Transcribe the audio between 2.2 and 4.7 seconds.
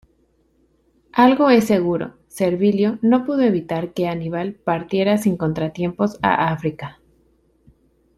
Servilio no pudo evitar que Aníbal